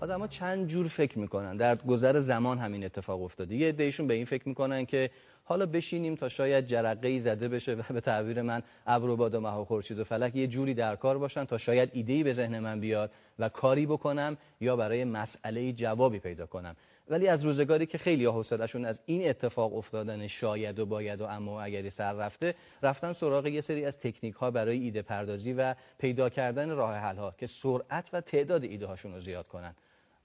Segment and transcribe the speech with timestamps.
[0.00, 1.56] آدما چند جور فکر می‌کنن.
[1.56, 3.54] در گذر زمان همین اتفاق افتاده.
[3.54, 5.10] یه عدهشون به این فکر می‌کنن که
[5.44, 9.34] حالا بشینیم تا شاید جرقه ای زده بشه و به تعبیر من ابر و باد
[9.34, 12.22] و مه و خورشید و فلک یه جوری در کار باشن تا شاید ایده ای
[12.22, 16.76] به ذهن من بیاد و کاری بکنم یا برای مسئله جوابی پیدا کنم.
[17.10, 21.52] ولی از روزگاری که خیلی حوصلهشون از این اتفاق افتادن شاید و باید و اما
[21.52, 25.74] و اگری سر رفته رفتن سراغ یه سری از تکنیک ها برای ایده پردازی و
[25.98, 29.74] پیدا کردن راه حل ها که سرعت و تعداد ایده هاشون رو زیاد کنن.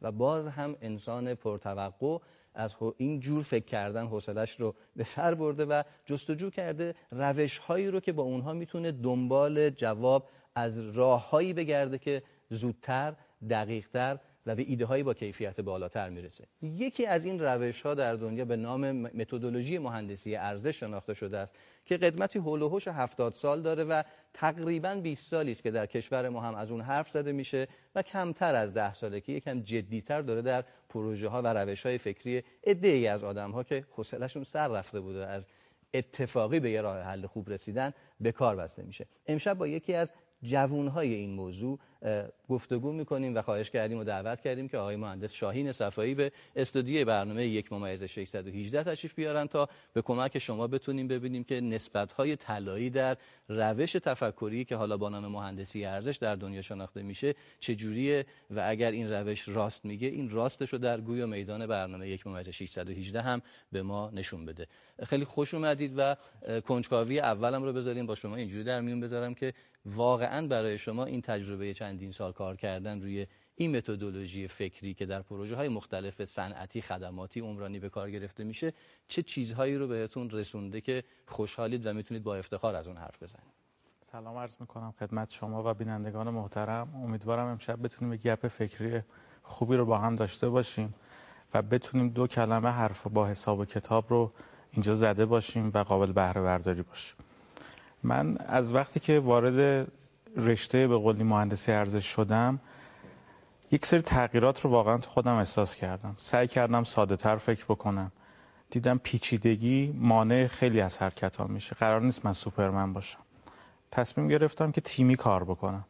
[0.04, 2.17] و باز هم انسان پرتوقع
[2.53, 7.88] از این جور فکر کردن حوصلش رو به سر برده و جستجو کرده روش هایی
[7.88, 13.16] رو که با اونها می‌تونه دنبال جواب از راههایی بگرده که زودتر
[13.49, 16.45] دقیقتر و به ایده هایی با کیفیت بالاتر می‌رسه.
[16.61, 21.53] یکی از این روش ها در دنیا به نام متدولوژی مهندسی ارزش شناخته شده است
[21.85, 26.29] که قدمتی هول و 70 سال داره و تقریبا 20 سالی است که در کشور
[26.29, 30.21] ما هم از اون حرف زده میشه و کمتر از 10 ساله که یکم جدیتر
[30.21, 34.67] داره در پروژه ها و روش های فکری ای از آدم ها که حوصلهشون سر
[34.67, 35.47] رفته بوده از
[35.94, 39.05] اتفاقی به یه راه حل خوب رسیدن به کار بسته میشه.
[39.28, 40.13] امشب با یکی از
[40.44, 41.80] جوونهای این موضوع
[42.50, 47.06] گفتگو می‌کنیم و خواهش کردیم و دعوت کردیم که آقای مهندس شاهین صفایی به استودیوی
[47.06, 52.90] برنامه یک ممیز 618 تشریف بیارن تا به کمک شما بتونیم ببینیم که نسبتهای طلایی
[52.90, 53.18] در
[53.50, 58.92] روش تفکری که حالا با نام مهندسی ارزش در دنیا شناخته میشه چجوریه و اگر
[58.92, 63.22] این روش راست میگه این راستش رو در گوی و میدان برنامه یک ممیز 618
[63.22, 64.68] هم به ما نشون بده.
[65.04, 66.16] خیلی خوش اومدید و
[66.62, 69.54] کنجکاوی اولم رو بذاریم با شما اینجوری در میون بذارم که
[69.86, 75.22] واقعا برای شما این تجربه چندین سال کار کردن روی این متدولوژی فکری که در
[75.22, 78.73] پروژه های مختلف صنعتی خدماتی عمرانی به کار گرفته میشه
[79.08, 83.53] چه چیزهایی رو بهتون رسونده که خوشحالید و می‌تونید با افتخار از اون حرف بزنید؟
[84.02, 86.95] سلام عرض می‌کنم خدمت شما و بینندگان محترم.
[86.95, 89.02] امیدوارم امشب بتونیم گپ فکری
[89.44, 90.94] خوبی رو با هم داشته باشیم
[91.53, 94.31] و بتونیم دو کلمه حرف با حساب و کتاب رو
[94.72, 97.18] اینجا زده باشیم و قابل بهره برداری باشیم.
[98.03, 99.88] من از وقتی که وارد
[100.38, 102.59] رشته به قولی مهندسی ارزش شدم
[103.72, 106.16] یک سری تغییرات رو واقعا تو خودم احساس کردم.
[106.18, 108.12] سعی کردم ساده تر فکر بکنم.
[108.69, 111.75] دیدم پیچیدگی مانع خیلی از حرکت ها میشه.
[111.75, 113.19] قرار نیست من سوپرمن باشم.
[113.92, 115.86] تصمیم گرفتم که تیمی کار بکنم.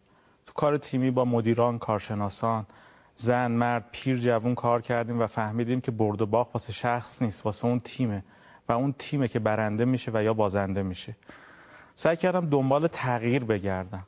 [0.46, 2.66] تو کار تیمی با مدیران کارشناسان
[3.16, 7.46] زن مرد پیر جوون کار کردیم و فهمیدیم که برد و باخت واسه شخص نیست
[7.46, 8.24] واسه اون تیمه.
[8.70, 11.16] و اون تیمه که برنده میشه و یا بازنده میشه.
[11.96, 14.06] سعی کردم دنبال تغییر بگردم.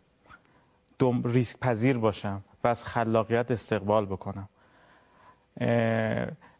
[0.99, 1.23] دم...
[1.23, 4.49] ریسک پذیر باشم و از خلاقیت استقبال بکنم.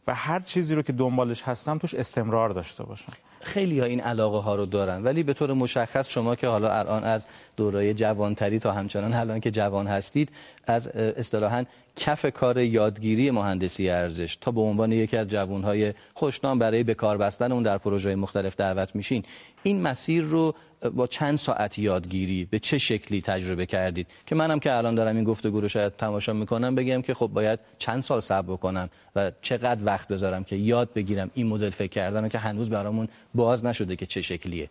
[0.07, 3.13] و هر چیزی رو که دنبالش هستم توش استمرار داشته باشم.
[3.41, 7.25] خیلی این علاقه ها رو دارن ولی به طور مشخص شما که حالا الان از
[7.57, 10.29] دورای جوانتری تا همچنان الان که جوان هستید
[10.67, 11.65] از اصطلاحا
[11.95, 14.35] کف کار یادگیری مهندسی ارزش.
[14.35, 18.55] تا به عنوان یکی از جوانهای خوشنام برای به کار بستن اون در پروژه مختلف
[18.55, 19.23] دعوت میشین.
[19.63, 20.55] این مسیر رو
[20.95, 25.23] با چند ساعت یادگیری به چه شکلی تجربه کردید؟ که منم که الان دارم این
[25.23, 29.85] گفتگو رو شاید تماشا می‌کنم بگم که خب باید چند سال صبر بکنم و چقدر
[29.85, 34.05] وقت بذارم که یاد بگیرم این مدل فکر کردن که هنوز برامون باز نشده که
[34.05, 34.69] چه شکلیه.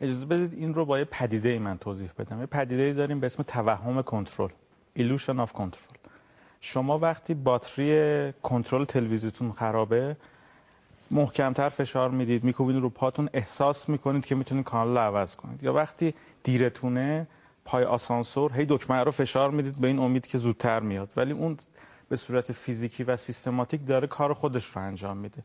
[0.00, 2.40] اجازه بدید این رو با یه پدیده ای من توضیح بدم.
[2.40, 4.50] یه پدیده داریم به اسم توهم کنترل
[4.98, 5.98] illusion of control.
[6.60, 10.16] شما وقتی باتری کنترل تلویزیونتون خرابه
[11.10, 15.62] محکمتر فشار می‌دید میکوبید رو پاتون احساس می‌کنید که می‌تونید کانال رو عوض کنید.
[15.62, 17.26] یا وقتی دیرتونه
[17.64, 21.10] پای آسانسور هی دکمه رو فشار می‌دید به این امید که زودتر میاد.
[21.16, 21.56] ولی اون
[22.08, 25.42] به صورت فیزیکی و سیستماتیک داره کار خودش رو انجام میده.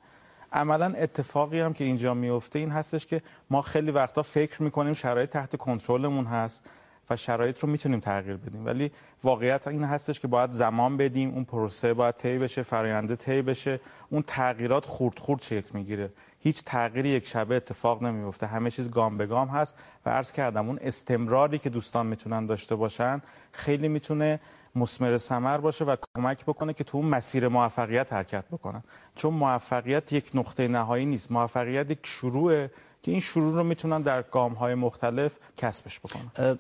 [0.54, 5.30] عملا اتفاقی هم که اینجا میفته این هستش که ما خیلی وقتا فکر می‌کنیم شرایط
[5.30, 6.70] تحت کنترلمون هست.
[7.10, 8.66] و شرایط رو می‌تونیم تغییر بدیم.
[8.66, 8.92] ولی
[9.24, 13.80] واقعیت این هستش که باید زمان بدیم اون پروسه باید طی بشه فراینده طی بشه
[14.10, 16.10] اون تغییرات خورد خورد شکل می‌گیره.
[16.40, 19.76] هیچ تغییری یک شبه اتفاق نمیفته همه چیز گام به گام هست
[20.06, 23.22] و عرض کردم اون استمراری که دوستان می‌تونن داشته باشن
[23.52, 24.40] خیلی می‌تونه
[24.80, 28.84] مسمر ثمر باشه و کمک بکنه که تو اون مسیر موفقیت حرکت بکنن
[29.16, 31.32] چون موفقیت یک نقطه نهایی نیست.
[31.32, 32.68] موفقیت یک شروع
[33.04, 36.60] که این شروع رو می‌تونن در گام های مختلف کسبش بکنن.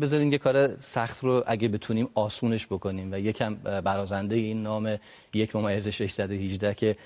[0.00, 4.98] بذارین یه کار سخت رو اگه بتونیم آسونش بکنیم و یکم برازنده این نام
[5.34, 6.96] یک ممیز 618 که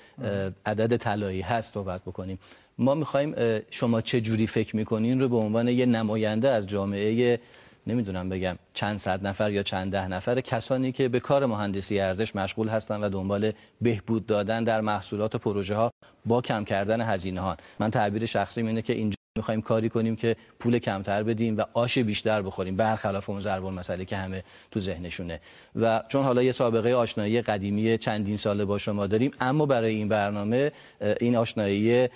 [0.65, 2.39] عدد طلایی هست صحبت بکنیم.
[2.77, 3.35] ما می‌خوایم
[3.71, 7.39] شما چه جوری فکر می‌کنین رو به عنوان یه نماینده از جامعه
[7.87, 12.35] نمی‌دونم بگم چند صد نفر یا چند ده نفر کسانی که به کار مهندسی ارزش
[12.35, 13.51] مشغول هستن و دنبال
[13.81, 15.91] بهبود دادن در محصولات و پروژه ها
[16.25, 20.35] با کم کردن هزینه ها من تعبیر شخصی اینه که اینجا می‌خوایم کاری کنیم که
[20.59, 22.75] پول کمتر بدیم و آش بیشتر بخوریم.
[22.75, 25.39] برخلاف اون ضرب مسئله که همه تو ذهنشونه.
[25.75, 30.07] و چون حالا یه سابقه آشنایی قدیمی چندین ساله با شما داریم اما برای این
[30.07, 30.71] برنامه
[31.19, 32.09] این آشنایی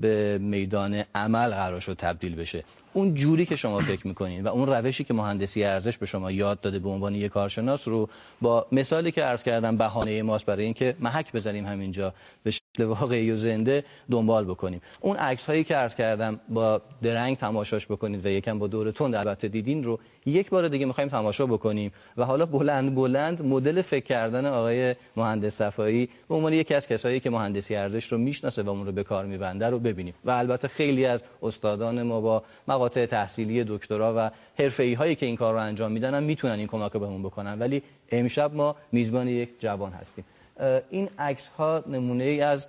[0.00, 2.64] به میدان عمل قرار شد تبدیل بشه.
[2.92, 6.60] اون جوری که شما فکر می‌کنین و اون روشی که مهندسی ارزش به شما یاد
[6.60, 8.08] داده به عنوان یک کارشناس رو
[8.40, 12.14] با مثالی که عرض کردم بهانه ماست برای اینکه محک بزنیم همینجا.
[12.48, 14.80] شکل واقعی و زنده دنبال بکنیم.
[15.00, 19.14] اون عکس هایی که عرض کردم با درنگ تماشاش بکنید و یکم با دور تند
[19.14, 21.92] البته دیدین رو یک بار دیگه می‌خوایم تماشا بکنیم.
[22.16, 27.20] و حالا بلند بلند مدل فکر کردن آقای مهندس صفایی به عنوان یکی از کسایی
[27.20, 30.14] که مهندسی ارزش رو می‌شناسه و اون رو به کار میبنده رو ببینیم.
[30.24, 35.36] و البته خیلی از استادان ما با مقاطع تحصیلی دکترا و حرفه‌ای هایی که این
[35.36, 37.58] کار رو انجام میدن هم می‌تونن این کمک بهمون بکنن.
[37.58, 37.82] ولی
[38.12, 40.24] امشب ما میزبان یک جوان هستیم.
[40.90, 42.68] این عکس ها نمونه ای از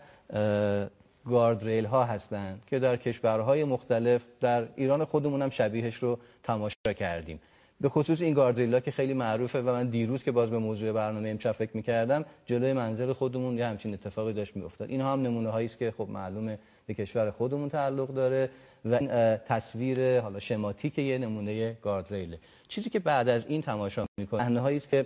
[1.30, 7.40] گاردریل ها هستند که در کشورهای مختلف در ایران خودمون هم شبیهش رو تماشا کردیم.
[7.82, 11.30] به خصوص این گاردریلا که خیلی معروفه و من دیروز که باز به موضوع برنامه
[11.30, 14.90] امشب فکر می‌کردم جلوی منزل خودمون یه همچین اتفاقی داشت می‌افتاد.
[14.90, 18.50] اینها هم نمونه هایی است که خب معلومه به کشور خودمون تعلق داره
[18.86, 24.66] و این تصویر حالا شماتیک یه نمونه گاردریله چیزی که بعد از این تماشا می‌کنه
[24.66, 25.06] است که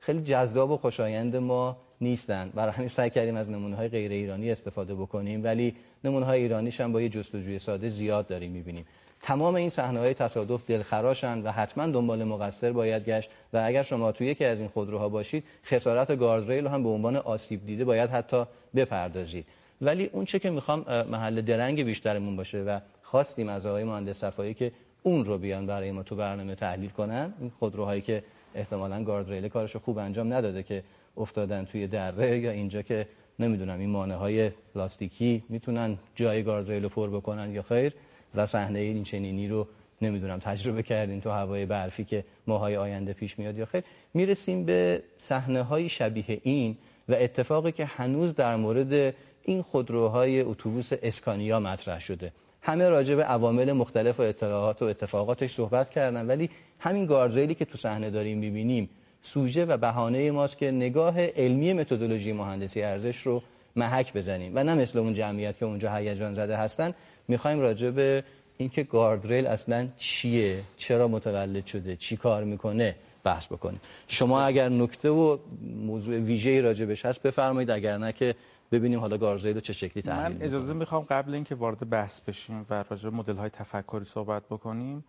[0.00, 2.50] خیلی جذاب و خوشایند ما نیستن.
[2.54, 6.80] برای همین سعی کردیم از نمونه های غیر ایرانی استفاده بکنیم ولی نمونه های ایرانیش
[6.80, 8.84] هم با یه جستجوی ساده زیاد داریم می‌بینیم.
[9.22, 14.12] تمام این صحنه های تصادف دلخراشن و حتما دنبال مقصر باید گشت و اگر شما
[14.12, 18.44] توی یکی از این خودروها باشید خسارت گاردریل هم به عنوان آسیب دیده باید حتی
[18.74, 19.46] بپردازید.
[19.80, 24.54] ولی اون چه که می‌خوام محل درنگ بیشترمون باشه و خواستیم از آقای مهندس صفایی
[24.54, 24.70] که
[25.02, 28.22] اون رو بیان برای ما تو برنامه تحلیل کنن این خودروهایی که
[28.54, 30.82] احتمالاً گاردریل کارش خوب انجام نداده که
[31.16, 33.06] افتادن توی دره یا اینجا که
[33.38, 37.92] نمی‌دونم این مانه های پلاستیکی می‌تونن جای گاردریل رو پر بکنن یا خیر
[38.34, 39.66] و صحنه این چنینی رو
[40.02, 43.84] نمی‌دونم تجربه کردین تو هوای برفی که ماهای آینده پیش میاد یا خیر.
[44.14, 46.76] می‌رسیم به صحنه های شبیه این
[47.08, 52.32] و اتفاقی که هنوز در مورد این خودروهای اتوبوس اسکانیا مطرح شده.
[52.62, 57.64] همه راجع به عوامل مختلف و اطلاعات و اتفاقاتش صحبت کردن ولی همین گاردریلی که
[57.64, 58.90] تو صحنه داریم می‌بینیم
[59.26, 63.42] سوژه و بهانه ماست که نگاه علمی متدولوژی مهندسی ارزش رو
[63.76, 64.52] محک بزنیم.
[64.54, 66.94] و نه مثل اون جمعیت که اونجا هیجان زده هستن.
[67.28, 68.24] می‌خوایم راجع به
[68.56, 73.80] اینکه گاردریل اصلا چیه؟ چرا متولد شده؟ چی کار می‌کنه؟ بحث بکنیم.
[74.08, 75.38] شما اگر نکته و
[75.86, 77.70] موضوع ویژه‌ای راجع بهش هست بفرمایید.
[77.70, 78.34] اگر نه که
[78.72, 82.66] ببینیم حالا گاردریل رو چه شکلی تحلیل من اجازه می‌خوام قبل اینکه وارد بحث بشیم
[82.70, 85.04] و راجع به مدل های تفکری صحبت بکنیم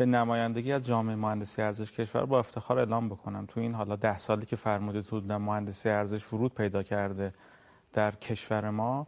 [0.00, 3.46] به نمایندگی از جامعه مهندسی ارزش کشور با افتخار اعلام بکنم.
[3.46, 7.34] تو این حالا ده سالی که فرمودید تو مهندسی ارزش ورود پیدا کرده
[7.92, 9.06] در کشور ما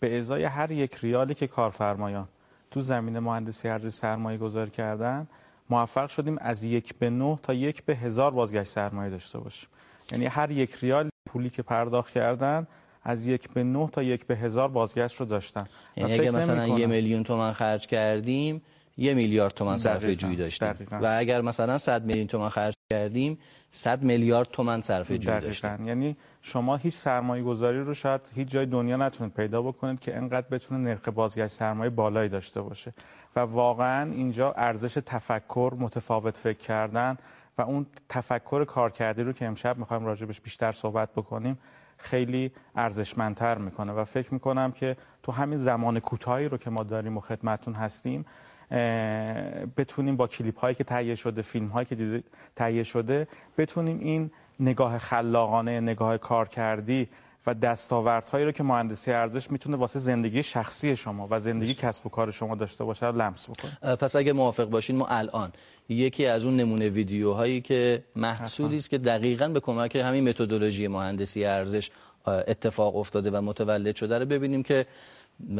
[0.00, 2.28] به ازای هر یک ریالی که کارفرمایان
[2.70, 5.26] تو زمین مهندسی ارزش سرمایه گذاری کردن
[5.70, 9.68] موفق شدیم از یک به نه تا یک به هزار بازگشت سرمایه داشته باشیم.
[10.12, 12.66] یعنی هر یک ریال پولی که پرداخت کردن
[13.02, 15.66] از یک به نه تا یک به هزار بازگشت رو داشتن.
[15.96, 18.62] یعنی اگه مثلا یه میلیون تومن خرج کردیم
[18.96, 20.68] یه میلیارد تومن صرفه جویی داشتیم.
[20.68, 20.98] دقیقا.
[21.02, 23.38] و اگر مثلا 100 میلیون تومن خرج کردیم
[23.70, 25.88] 100 میلیارد تومن صرفه جویی داشتیم.
[25.88, 30.46] یعنی شما هیچ سرمایه گذاری رو شاید هیچ جای دنیا نتونید پیدا بکنید که انقدر
[30.50, 32.92] بتونه نرخ بازگشت سرمایه بالایی داشته باشه.
[33.36, 37.16] و واقعا اینجا ارزش تفکر متفاوت فکر کردن
[37.58, 41.58] و اون تفکر کارکردی رو که امشب می‌خوایم راجبش بیشتر صحبت بکنیم
[41.96, 43.92] خیلی ارزشمندتر می‌کنه.
[43.92, 48.24] و فکر می‌کنم که تو همین زمان کوتاهی رو که ما داریم و خدمتون هستیم
[49.76, 52.22] بتونیم با کلیپ هایی که تهیه شده فیلم هایی که
[52.56, 53.28] تهیه شده
[53.58, 57.08] بتونیم این نگاه خلاقانه نگاه کارکردی
[57.46, 62.08] و دستاوردهایی رو که مهندسی ارزش می‌تونه واسه زندگی شخصی شما و زندگی کسب و
[62.08, 65.52] کار شما داشته باشه رو لمس بکنه پس اگه موافق باشین ما الان
[65.88, 71.44] یکی از اون نمونه ویدیوهایی که محصولی است که دقیقا به کمک همین متدولوژی مهندسی
[71.44, 71.90] ارزش
[72.26, 74.86] اتفاق افتاده و متولد شده رو ببینیم که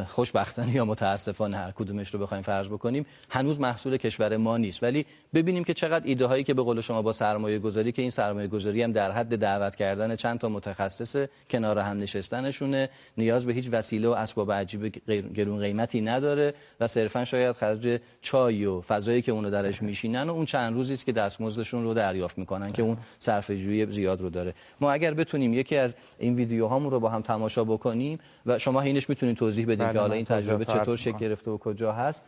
[0.07, 4.83] خوشبختانه یا متاسفانه هر کدومش رو بخوایم فرض بکنیم هنوز محصول کشور ما نیست.
[4.83, 8.11] ولی ببینیم که چقدر ایده هایی که به قول شما با سرمایه گذاری که این
[8.11, 11.17] سرمایه گذاری هم در حد دعوت کردن چند تا متخصص
[11.51, 12.89] کنار هم نشستنشونه
[13.19, 14.87] نیاز به هیچ وسیله و اسباب عجیب
[15.35, 20.33] گرون قیمتی نداره و صرفا شاید خرج چای و فضایی که اونو درش میشینن و
[20.33, 24.31] اون چند روزی است که دستمزدشون رو دریافت می‌کنن که اون صرفه جویی زیاد رو
[24.31, 24.55] داره.
[24.81, 29.09] ما اگر بتونیم یکی از این ویدیوهامون رو با هم تماشا بکنیم و شما اینش
[29.09, 32.23] می‌تونید توضیح توضیح بدیم که حالا این تجربه چطور شکل گرفته و کجا هست.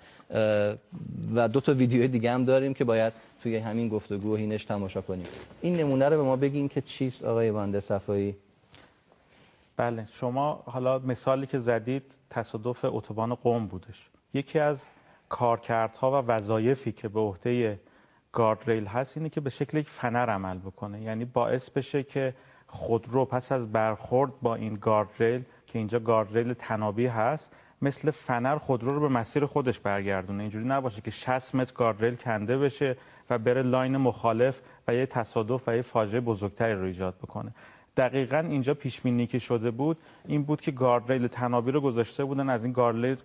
[1.35, 3.12] و دو تا ویدیو دیگه هم داریم که باید
[3.43, 5.26] توی همین گفتگو اینش تماشا کنیم.
[5.61, 8.37] این نمونه رو به ما بگین که چیست آقای بنده صفایی؟
[9.76, 14.09] بله شما حالا مثالی که زدید تصادف اتوبان قم بودش.
[14.35, 14.83] یکی از
[15.28, 17.81] کارکردها و وظایفی که به عهده
[18.33, 21.02] گاردریل هست اینه که به شکل یک فنر عمل بکنه.
[21.02, 22.35] یعنی باعث بشه که
[22.66, 25.45] خودرو پس از برخورد با این گاردریل
[25.76, 27.52] که اینجا گاردریل تنابی هست
[27.83, 30.42] مثل فنر خودرو رو به مسیر خودش برگردونه.
[30.42, 32.97] اینجوری نباشه که 60 متر گاردریل کنده بشه
[33.30, 37.52] و بره لاین مخالف و یه تصادف و یه فاجعه بزرگتری رو ایجاد بکنه.
[37.97, 42.64] دقیقا اینجا پیش که شده بود این بود که گاردریل طنابی رو گذاشته بودن از
[42.64, 42.73] این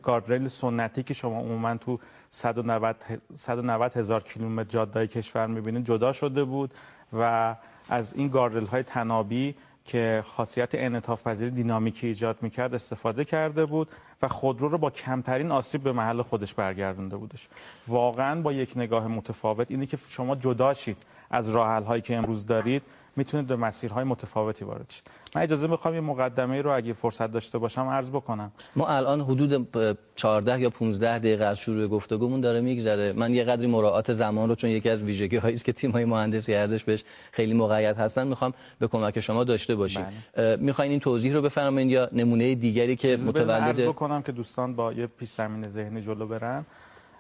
[0.04, 2.96] گاردریل سنتی که شما عموما تو 190
[3.34, 6.74] 190 هزار کیلومتر جاده‌های کشور می‌بینید جدا شده بود
[7.14, 7.56] و
[7.90, 13.90] از این گاردریل های طنابی که خاصیت انعطاف پذیری دینامیکی ایجاد می‌کرد استفاده کرده بود
[14.22, 17.48] و خودرو رو با کمترین آسیب به محل خودش برگردونده بودش.
[17.88, 20.98] واقعا با یک نگاه متفاوت اینه که شما جدا شید
[21.30, 22.82] از راه هایی که امروز دارید
[23.16, 25.04] می‌تونید به مسیرهای متفاوتی وارد شید
[25.36, 28.52] من اجازه می‌خوام یه مقدمه رو اگه فرصت داشته باشم عرض بکنم.
[28.76, 29.68] ما الان حدود
[30.16, 33.14] 14 یا 15 دقیقه از شروع گفتگومون داره میگذره.
[33.14, 36.06] من یه قدری مراعات زمان رو چون یکی از ویژگی هایی است که تیم های
[36.06, 40.06] مهندسی ارزش بهش خیلی مقید هستن می‌خوام به کمک شما داشته باشیم.
[40.34, 40.56] بله.
[40.56, 44.94] می‌خواین این توضیح رو بفرمایید یا نمونه دیگری که متولد عرض بکنم که دوستان با
[44.94, 46.66] یه پیش زمین ذهنی جلو برن.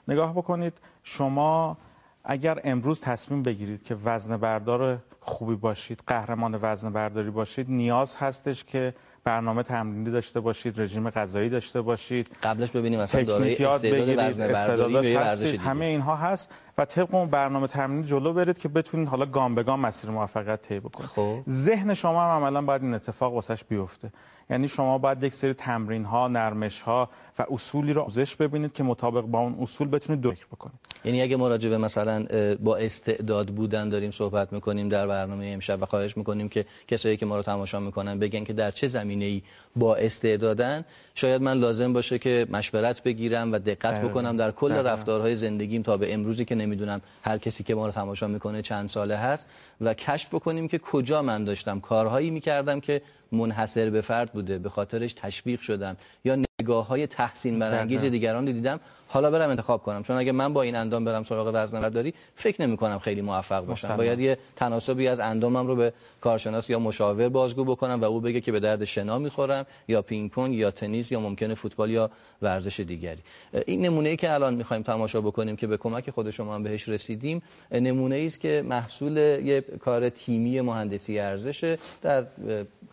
[0.07, 1.77] نگاه بکنید شما
[2.23, 8.63] اگر امروز تصمیم بگیرید که وزن بردار خوبی باشید قهرمان وزن برداری باشید نیاز هستش
[8.63, 14.47] که برنامه تمرینی داشته باشید رژیم غذایی داشته باشید قبلش ببینیم مثلا دارای استعداد وزن
[14.47, 19.25] برداری هستید همه اینها هست و طبق اون برنامه تمرینی جلو برید که بتونید حالا
[19.25, 21.09] گام به گام مسیر موفقیت طی بکنید.
[21.09, 21.39] خب.
[21.49, 24.11] ذهن شما هم عملا باید این اتفاق واسش بیفته.
[24.51, 28.83] یعنی شما باید یک سری تمرین ها نرمش ها و اصولی رو آموزش ببینید که
[28.83, 30.79] مطابق با اون اصول بتونید درک بکنید.
[31.05, 32.25] یعنی اگه ما به مثلا
[32.59, 37.25] با استعداد بودن داریم صحبت می‌کنیم در برنامه امشب و خواهش می‌کنیم که کسایی که
[37.25, 39.41] ما رو تماشا می‌کنن بگن که در چه زمینه ای
[39.75, 45.35] با استعدادن شاید من لازم باشه که مشورت بگیرم و دقت بکنم در کل رفتارهای
[45.35, 49.17] زندگیم تا به امروزی که نمی‌دونم هر کسی که ما رو تماشا می‌کنه چند ساله
[49.17, 49.47] هست
[49.81, 51.79] و کشف بکنیم که کجا من داشتم.
[51.79, 57.59] کارهایی می‌کردم که منحصر به فرد بوده به خاطرش تشویق شدم یا نگاه های تحسین
[57.59, 58.79] برانگیز دیگران رو دیدم
[59.11, 60.03] حالا برم انتخاب کنم.
[60.03, 63.65] چون اگه من با این اندام برم سراغ وزن برداری فکر نمی کنم خیلی موفق
[63.65, 63.97] باشم.
[63.97, 68.41] باید یه تناسبی از اندامم رو به کارشناس یا مشاور بازگو بکنم و او بگه
[68.41, 72.79] که به درد شنا می‌خورم یا پینگ پونگ یا تنیس یا ممکنه فوتبال یا ورزش
[72.79, 73.19] دیگری.
[73.65, 76.89] این نمونه ای که الان می‌خوایم تماشا بکنیم که به کمک خود شما هم بهش
[76.89, 77.41] رسیدیم
[77.71, 82.25] نمونه ای است که محصول یه کار تیمی مهندسی ارزش در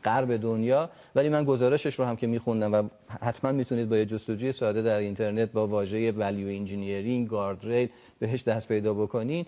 [0.05, 0.91] غرب دنیا.
[1.15, 2.83] ولی من گزارشش رو هم که میخوندم و
[3.23, 8.69] حتما می‌تونید با یه جستجوی ساده در اینترنت با واژه value engineering guard بهش دست
[8.69, 9.47] پیدا بکنین.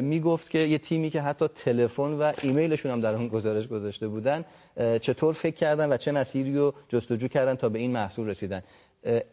[0.00, 4.44] می‌گفت که یه تیمی که حتی تلفن و ایمیلشون هم در اون گزارش گذاشته بودن
[5.00, 8.62] چطور فکر کردن و چه مسیری رو جستجو کردن تا به این محصول رسیدن.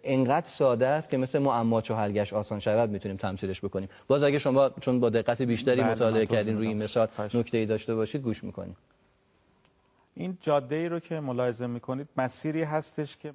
[0.03, 3.89] انقدر ساده است که مثل معما چو حل گشت آسان شود می‌تونیم تمثیلش بکنیم.
[4.07, 7.65] باز اگه شما چون با دقت بیشتری بله، مطالعه کردین روی این مثال نکته ای
[7.65, 8.77] داشته باشید گوش می‌کنیم.
[10.15, 13.33] این جاده ای رو که ملاحظه می‌کنید مسیری هستش که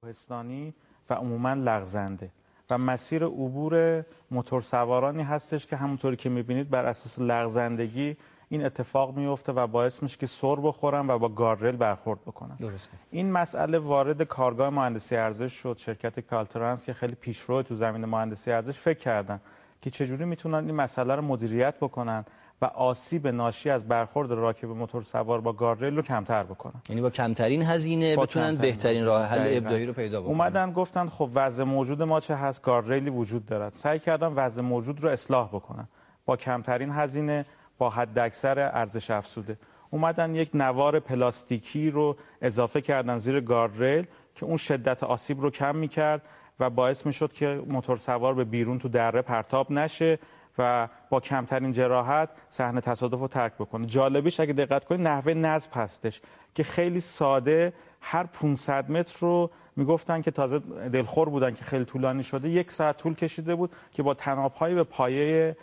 [0.00, 0.74] کوهستانی
[1.10, 2.30] و عموما لغزنده
[2.70, 8.16] و مسیر عبور موتورسوارانی هستش که همونطوری که می‌بینید بر اساس لغزندگی
[8.48, 12.92] این اتفاق میفته و باعث میشه که سر بخورن و با گاردریل برخورد بکنن درسته.
[13.10, 18.52] این مسئله وارد کارگاه مهندسی ارزش شد شرکت کالترانس که خیلی پیشرو تو زمین مهندسی
[18.52, 19.40] ارزش فکر کردن
[19.82, 22.24] که چجوری می‌تونن این مسئله رو مدیریت بکنن
[22.62, 26.82] و آسیب ناشی از برخورد راکب موتور سوار با گاردریل رو کمتر بکنن.
[26.88, 30.30] یعنی با کمترین هزینه بتونن بهترین راه حل ابداعی رو پیدا بکنن.
[30.30, 33.72] اومدن گفتن خب وضع موجود ما چه هست؟ گاردریلی وجود دارد.
[33.72, 35.88] سعی کردن وضع موجود رو اصلاح بکنن.
[36.26, 37.46] با کمترین هزینه
[37.78, 39.58] با حد اکثر ارزش افزوده.
[39.90, 45.76] اومدن یک نوار پلاستیکی رو اضافه کردن زیر گاردریل که اون شدت آسیب رو کم
[45.76, 46.22] می‌کرد
[46.60, 50.18] و باعث می‌شد که موتور سوار به بیرون تو دره پرتاب نشه.
[50.58, 53.86] و با کمترین جراحت صحنه تصادف رو ترک بکنه.
[53.86, 56.20] جالبیش اگه دقت کنید نحوه نصب هستش
[56.54, 60.58] که خیلی ساده هر 500 متر رو می‌گفتن که تازه
[60.92, 62.48] دلخور بودن که خیلی طولانی شده.
[62.48, 65.56] یک ساعت طول کشیده بود که با تنابهایی به پایه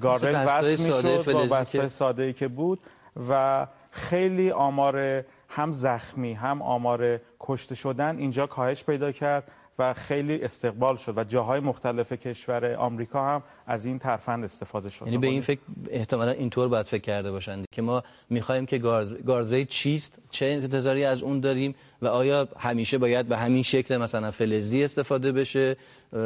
[0.00, 2.80] گاردل وصل می‌شد با بسته ساده ای که بود
[3.28, 9.50] و خیلی آمار هم زخمی هم آمار کشته شدن اینجا کاهش پیدا کرد.
[9.78, 15.06] و خیلی استقبال شد و جاهای مختلف کشور آمریکا هم از این ترفند استفاده شد.
[15.06, 19.68] یعنی به این فکر احتمالا اینطور باید فکر کرده باشند که ما می‌خوایم که گارد,
[19.68, 24.84] چیست؟ چه انتظاری از اون داریم؟ و آیا همیشه باید به همین شکل مثلا فلزی
[24.84, 25.76] استفاده بشه؟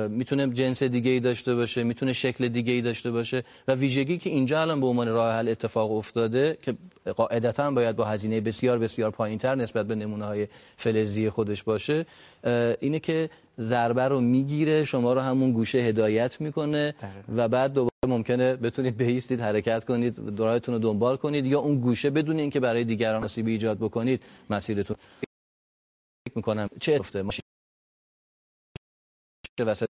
[0.08, 4.30] می‌تونه جنس دیگه ای داشته باشه؟ می‌تونه شکل دیگه ای داشته باشه؟ و ویژگی که
[4.30, 6.74] اینجا الان به عنوان راه حل اتفاق افتاده که
[7.16, 12.06] قاعدتا باید با هزینه بسیار بسیار پایینتر نسبت به نمونه های فلزی خودش باشه
[12.80, 13.30] اینه که
[13.60, 16.94] ضربه رو می‌گیره شما رو همون گوشه هدایت می‌کنه
[17.36, 22.10] و بعد دوباره ممکنه بتونید بیستید حرکت کنید راهتون رو دنبال کنید یا اون گوشه
[22.10, 24.96] بدون اینکه برای دیگران آسیبی ایجاد بکنید مسیرتون.
[26.28, 27.42] فکر می‌کنم چه افته؟ ماشین
[29.66, 29.86] وسط؟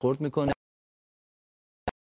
[0.00, 0.52] خورد می‌کنه.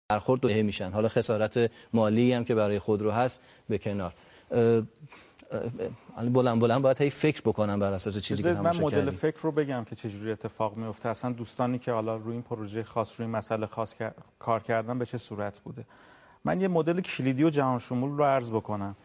[0.09, 0.91] برخورد میشن.
[0.91, 4.13] حالا خسارت مالی هم که برای خود رو هست به کنار.
[6.17, 9.83] بلند بلند باید هی فکر بکنم بر اساس چیزی که من مدل فکر رو بگم
[9.83, 11.09] که چجوری اتفاق میفته.
[11.09, 13.95] اصلا دوستانی که حالا روی این پروژه خاص روی مسئله خاص
[14.39, 15.85] کار کردن به چه صورت بوده.
[16.45, 18.95] من یه مدل کلیدی و جهان شمول رو عرض بکنم.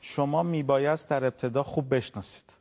[0.00, 2.56] شما میبایست در ابتدا خوب بشناسید.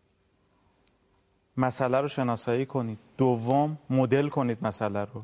[1.57, 2.97] مسئله رو شناسایی کنید.
[3.17, 5.23] دوم مدل کنید مسئله رو.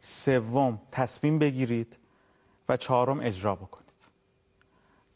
[0.00, 1.96] سوم تصمیم بگیرید.
[2.68, 3.83] و چهارم اجرا بکنید.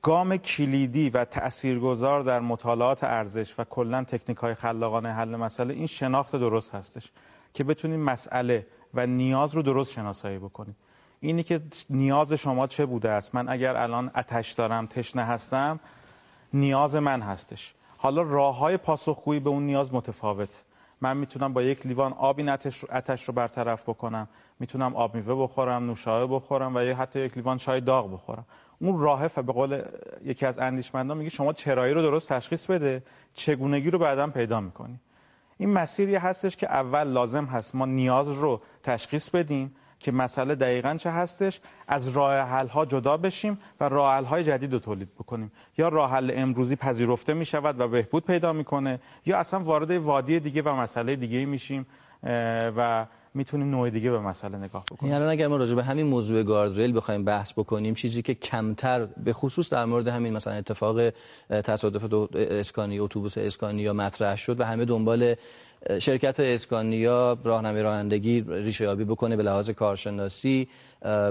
[0.03, 5.87] گام کلیدی و تاثیرگذار در مطالعات ارزش و کلا تکنیک های خلاقانه حل مسئله این
[5.87, 7.13] شناخت درست هستش
[7.55, 10.77] که بتونید مسئله و نیاز رو درست شناسایی بکنید
[11.21, 15.81] اینی که نیاز شما چه بوده است؟ من اگر الان اتش دارم تشنه هستم
[16.53, 17.75] نیاز من هستش.
[17.97, 20.65] حالا راه های پاسخگویی به اون نیاز متفاوت.
[21.01, 22.49] من می‌تونم با یک لیوان آب این
[22.91, 24.29] اتش رو برطرف بکنم.
[24.61, 28.45] می‌تونم آب میوه بخورم نوشابه بخورم و یا حتی یک لیوان چای داغ بخورم.
[28.81, 29.83] اون راه به قول
[30.25, 33.03] یکی از اندیشمندان میگه شما چرایی رو درست تشخیص بده
[33.35, 35.01] چگونگی رو بعدا پیدا می‌کنی.
[35.59, 40.97] این مسیری هستش که اول لازم هست ما نیاز رو تشخیص بدیم که مسئله دقیقا
[40.97, 45.15] چه هستش از راه حل ها جدا بشیم و راه حل های جدید رو تولید
[45.15, 45.53] بکنیم.
[45.79, 50.41] یا راه حل امروزی پذیرفته می شود و بهبود پیدا می‌کنه یا اصلا وارد وادی
[50.41, 51.87] دیگه و مسئله دیگه میشیم
[52.77, 56.43] و می‌تونیم نوع دیگه به مسئله نگاه بکنیم یعنی اگر ما راجع به همین موضوع
[56.43, 61.11] گاردریل بخوایم بحث بکنیم چیزی که کمتر به خصوص در مورد همین مثلا اتفاق
[61.51, 65.35] تصادف اسکانی اتوبوس اسکانی یا مطرح شد و همه دنبال
[65.99, 70.69] شرکت اسکانیا راهنمای رانندگی ریشه یابی بکنه به لحاظ کارشناسی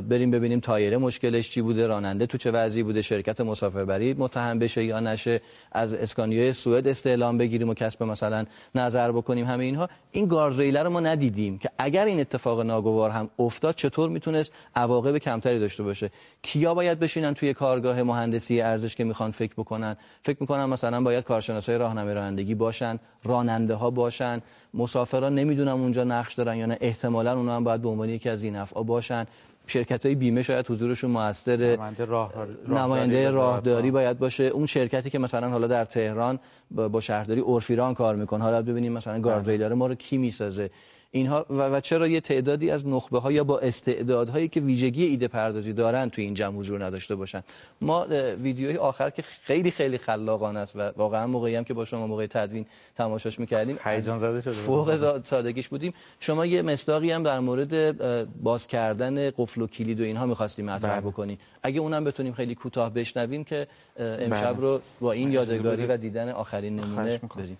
[0.09, 4.83] بریم ببینیم تایره مشکلش چی بوده راننده تو چه وضعی بوده شرکت مسافربری متهم بشه
[4.83, 9.89] یا نشه از اسکانیای سوئد استعلام بگیریم و کسب مثلا نظر بکنیم همه اینها.
[10.11, 15.17] این گاردریل رو ما ندیدیم که اگر این اتفاق ناگوار هم افتاد چطور می‌تونست عواقب
[15.17, 20.37] کمتری داشته باشه؟ کیا باید بشینن توی کارگاه مهندسی ارزش که می‌خوان فکر بکنن؟ فکر
[20.39, 24.36] می‌کنم مثلا باید کارشناسای راهنمای رانندگی باشن راننده ها باشن.
[24.73, 26.77] مسافران نمی‌دونم اونجا نقش دارن یا نه.
[26.81, 29.25] احتمالا اونها هم باید به عنوان یکی از این افعا باشن.
[29.67, 34.43] شرکت های بیمه شاید حضورشون موثر نماینده راهداری, نماینده راهداری باید باشه.
[34.43, 36.39] اون شرکتی که مثلا حالا در تهران
[36.71, 38.43] با شهرداری اورفیران کار می‌کنه.
[38.43, 40.69] حالا ببینیم مثلا گاردریل ما رو کی می‌سازه.
[41.11, 45.73] اینها و, چرا یه تعدادی از نخبه ها یا با استعدادهایی که ویژگی ایده پردازی
[45.73, 47.43] دارن توی این جمع حضور نداشته باشن؟
[47.81, 48.07] ما
[48.41, 52.27] ویدیوی آخر که خیلی خیلی خلاقانه است و واقعا موقعی هم که با شما موقع
[52.27, 52.65] تدوین
[52.97, 55.93] تماشاش می‌کردیم هیجان زده شده فوق سادگیش بودیم.
[56.19, 57.97] شما یه مصداقی هم در مورد
[58.43, 61.11] باز کردن قفل و کلید و اینها می‌خواستیم مطرح بله.
[61.11, 61.37] بکنیم.
[61.63, 63.67] اگه اونم بتونیم خیلی کوتاه بشنویم که
[63.99, 64.61] امشب بله.
[64.61, 67.57] رو با این یادگاری و دیدن آخرین نمونه بریم.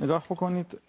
[0.00, 0.80] نگاه بکنید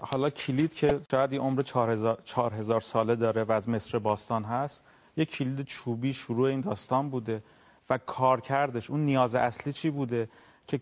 [0.00, 4.84] حالا کلید که شاید یه عمر 4000 ساله داره و از مصر باستان هست
[5.16, 7.42] یه کلید چوبی شروع این داستان بوده
[7.90, 10.28] و کارکردش اون نیاز اصلی چی بوده؟
[10.66, 10.80] که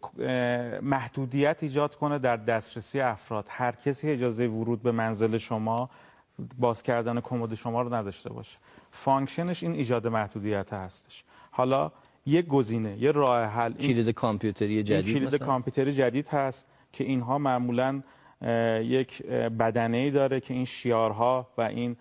[0.82, 3.46] محدودیت ایجاد کنه در دسترسی افراد.
[3.48, 5.90] هر کسی اجازه ورود به منزل شما
[6.58, 8.58] باز کردن کمد شما رو نداشته باشه.
[8.90, 11.24] function ش این ایجاد محدودیت هستش.
[11.50, 11.92] حالا
[12.26, 16.66] یه گزینه یه راه حل کلید کامپیوتری جدید کلید کامپیوتری جدید هست.
[16.96, 18.02] که اینها معمولا
[18.82, 19.26] یک
[19.58, 21.96] بدنه ای داره که این شیارها و این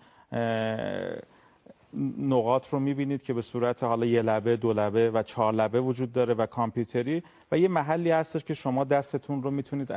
[2.18, 6.12] نقاط رو می‌بینید که به صورت حالا یه لبه دو لبه و چهار لبه وجود
[6.12, 9.88] داره و کامپیوتری و یه محلی هستش که شما دستتون رو می‌تونید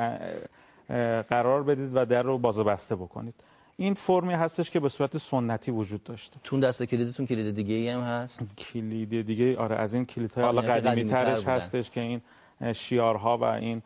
[1.30, 3.34] قرار بدید و در رو باز و بسته بکنید.
[3.78, 6.38] این فرمی هستش که به صورت سنتی وجود داشته.
[6.44, 10.62] تون دست کلیدتون کلید دیگه ای هم هست؟ کلید دیگه آره از این کلیدهای حالا
[10.62, 12.22] قدیمی ترش هستش که این
[12.74, 13.82] شیارها و این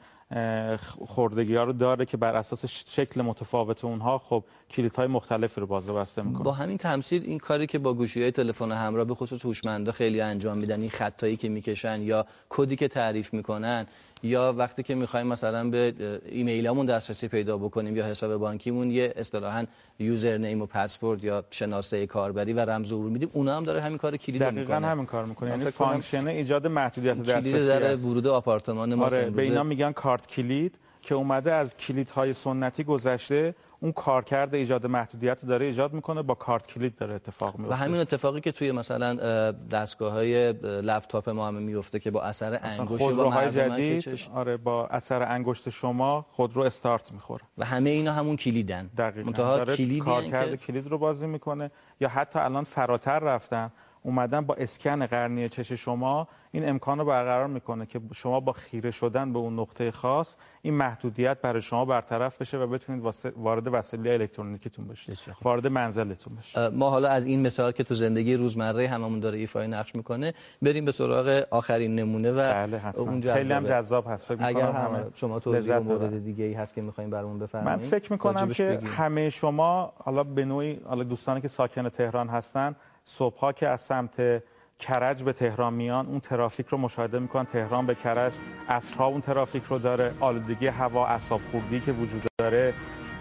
[1.05, 5.67] خوردگی ها رو داره که بر اساس شکل متفاوت اونها خب کلیت های مختلفی رو
[5.67, 6.43] بازه بسته می‌کنه.
[6.43, 10.21] با همین تمثیل این کاری که با گوشی های تلفن همراه به خصوص هوشمندا خیلی
[10.21, 13.85] انجام میدن این خطایی که می‌کشن یا کدی که تعریف می‌کنن
[14.23, 15.93] یا وقتی که می‌خوایم مثلا به
[16.25, 19.65] ایمیلمون دسترسی پیدا بکنیم یا حساب بانکیمون یه اصطلاحا
[19.99, 24.17] username و پسورد یا شناسه کاربری و رمز ورود میدیم اونا هم داره همین کار
[24.17, 24.63] کلید می‌کنه.
[24.63, 25.49] دقیقاً همین کار می‌کنه.
[25.49, 30.27] یعنی function ایجاد محدودیت دسترسی کلید در ورود آپارتمان ما آره به اینا میگن کارت
[30.27, 30.75] کلید.
[31.03, 36.67] که اومده از کلیدهای سنتی گذشته اون کارکرد ایجاد محدودیت داره ایجاد می‌کنه با کارت
[36.67, 41.55] کلید داره اتفاق میفته و همین اتفاقی که توی مثلا دستگاه های لپتاپ ما هم
[41.55, 47.43] میفته که با اثر انگشت خودروهای جدید آره با اثر انگشت شما خودرو استارت می‌خوره.
[47.57, 48.89] و همه اینا همون کلیدن.
[48.97, 49.31] دقیقاً.
[49.31, 50.57] داره کارکرد که...
[50.57, 51.71] کلید رو بازی می‌کنه.
[51.99, 53.71] یا حتی الان فراتر رفتن
[54.03, 58.91] اومدن با اسکن قرنیه چش شما این امکان رو برقرار می‌کنه که شما با خیره
[58.91, 63.03] شدن به اون نقطه خاص این محدودیت برای شما برطرف بشه و بتونید
[63.35, 65.17] وارد وسیله الکترونیکیتون بشید.
[65.41, 69.67] وارد منزلتون بشه ما حالا از این مثال که تو زندگی روزمره هممون داره ایفای
[69.67, 74.25] نقش می‌کنه بریم به سراغ آخرین نمونه و بله اون خیلی هم جذاب هست.
[74.25, 78.11] فکر اگر هم شما توضیح مورد دیگه ای هست که می‌خواین برامون بفرمایید من فکر
[78.11, 78.89] می‌کنم که بگیم.
[78.89, 84.43] همه شما حالا به نوعی حالا دوستانی که ساکن تهران هستن صبحها که از سمت
[84.79, 87.45] کرج به تهران میان اون ترافیک رو مشاهده می‌کنن.
[87.45, 88.33] تهران به کرج
[88.69, 90.13] عصرها اون ترافیک رو داره.
[90.19, 92.73] آلودگی هوا اعصاب خوردی که وجود داره.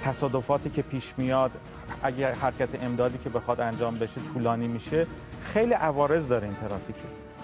[0.04, 1.50] تصادفاتی که پیش میاد.
[2.02, 5.06] اگر حرکت امدادی که بخواد انجام بشه طولانی میشه.
[5.42, 6.96] خیلی عوارض داره این ترافیک.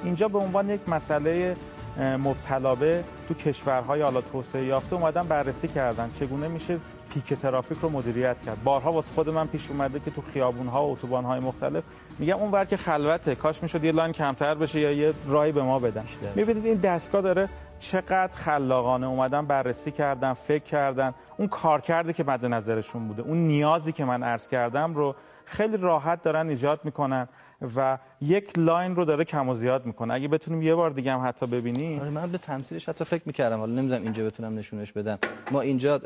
[0.05, 1.57] اینجا به عنوان یک مسئله
[1.98, 6.11] مبتلابه تو کشورهای حالا توسعه یافته اومدن بررسی کردن.
[6.14, 6.79] چگونه میشه
[7.14, 8.64] پیک ترافیک رو مدیریت کرد.
[8.64, 11.85] بارها واسه خود من پیش اومده که تو خیابون‌ها و اتوبان‌های مختلف
[12.18, 13.35] میگم اون ور که خلوته.
[13.35, 16.05] کاش می‌شد یه لاین کمتر بشه یا یه راهی به ما بدن.
[16.35, 21.14] می‌بینید این دستگاه داره چقدر خلاقانه اومدن بررسی کردن فکر کردن.
[21.37, 26.23] اون کارکردی که مد نظرشون بوده اون نیازی که من عرض کردم رو خیلی راحت
[26.23, 27.29] دارن ایجاد می‌کنن.
[27.77, 30.14] و یک لاین رو داره کم و زیاد می‌کنه.
[30.14, 33.59] اگه بتونیم یه بار دیگه هم حتی ببینیم آره من به تمثیلش حتی فکر می‌کردم.
[33.59, 35.18] حالا نمی‌دونم اینجا بتونم نشونش بدم.
[35.51, 36.01] ما اینجا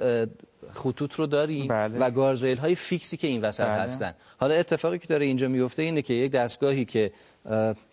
[0.73, 1.99] خطوط رو داریم بله.
[1.99, 3.83] و گارزویل های فیکسی که این وسط بله.
[3.83, 4.15] هستن.
[4.39, 7.13] حالا اتفاقی که داره اینجا میفته اینه که یک دستگاهی که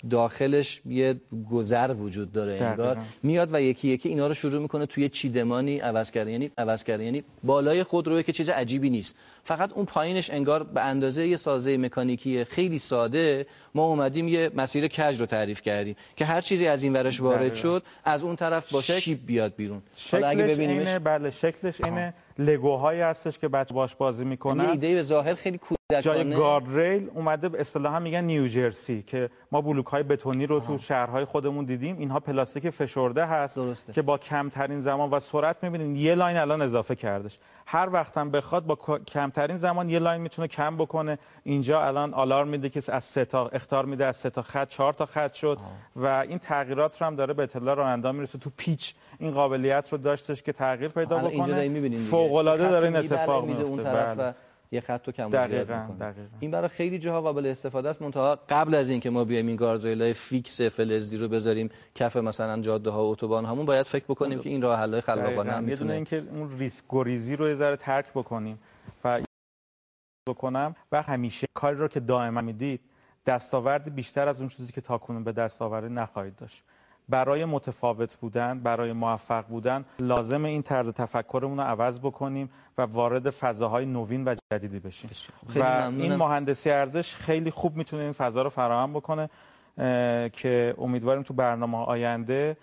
[0.10, 1.16] داخلش یه
[1.52, 6.12] گذر وجود داره انگار میاد و یکی یکی اینا رو شروع می‌کنه توی چیدمانی عوض
[6.12, 6.32] کردن.
[6.32, 7.04] یعنی عوض کردن.
[7.04, 9.16] یعنی بالای خودروی که چیز عجیبی نیست.
[9.44, 14.88] فقط اون پایینش انگار به اندازه یه سازه مکانیکی خیلی ساده ما اومدیم یه مسیر
[14.88, 18.74] کج رو تعریف کردیم که هر چیزی از این ورش وارد شد از اون طرف
[18.74, 19.82] با شیب بیاد بیرون.
[19.96, 22.14] شکلش اگه ببینیمش اینه بله شکلش اینه.
[22.38, 24.64] لگوهایی هستش که بچه باش بازی می‌کنن.
[24.64, 25.60] یه ایده به ظاهر خیلی
[26.02, 30.78] جای گارد ریل اومده به اصطلاح میگن نیوجرسی که ما بلوک های بتونی رو تو
[30.78, 32.00] شهرهای خودمون دیدیم.
[32.00, 33.94] اینها پلاستیک فشرده هست درسته.
[33.94, 37.38] که با کمترین زمان و سرعت می‌بینید یه لاین الان اضافه کردش.
[37.72, 38.76] هر وقت هم بخواد با
[39.08, 41.18] کمترین زمان یه لاین می‌تونه کم بکنه.
[41.44, 44.94] اینجا الان آلارم میده که از سه تا اخطار میده از سه تا خط چهار
[44.94, 45.72] تا خط شد آه.
[45.96, 48.38] و این تغییرات رو هم داره به اطلاع راننده می‌رسه.
[48.38, 51.30] تو پیچ این قابلیت رو داشتش که تغییر پیدا بکنه.
[51.98, 54.36] فوق العاده داره این اتفاق میفته
[54.72, 55.72] یه خط رو کم زیاد
[56.40, 58.02] این برای خیلی جاها قابل استفاده است.
[58.02, 62.90] منتها قبل از اینکه ما بیایم این گاردریلای fix فلزی رو بذاریم کف مثلا جاده
[62.90, 66.18] ها و اتوبان همون باید فکر بکنیم که این راه حل خلاقانه هم می‌تونه اینکه
[66.18, 68.60] اون ریسک گریزی رو یه ذره ترک بکنیم
[69.04, 69.22] و
[70.30, 70.76] بکنم.
[70.92, 72.82] و همیشه کاری رو که دائما می‌دید
[73.26, 76.64] دستاورد بیشتر از اون چیزی که تاکنون به دست آورده نخواهید داشت.
[77.10, 83.30] برای متفاوت بودن برای موفق بودن لازم این طرز تفکرمون رو عوض بکنیم و وارد
[83.30, 85.10] فضاهای نوین و جدیدی بشیم.
[85.56, 85.64] و
[85.98, 89.30] این مهندسی ارزش خیلی خوب می‌تونه این فضا رو فراهم بکنه
[90.34, 92.58] که امیدواریم تو برنامه آینده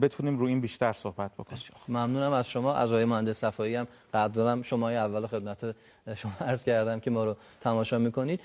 [0.00, 1.62] بتونیم رو این بیشتر صحبت بکنیم.
[1.88, 2.74] ممنونم از شما.
[2.74, 5.76] از آقای مهندس صفایی هم قدرم شما اول خدمت
[6.16, 8.40] شما عرض کردم که ما رو تماشا می‌کنید.